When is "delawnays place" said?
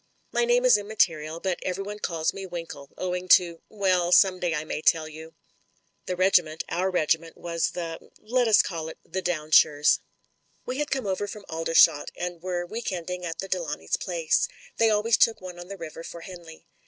13.47-14.47